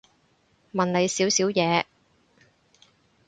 [0.73, 1.85] 問你少少嘢